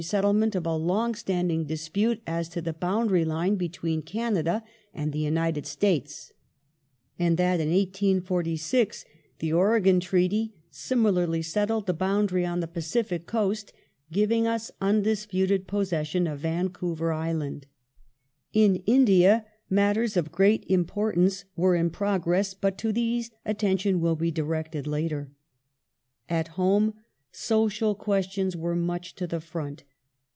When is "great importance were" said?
20.31-21.75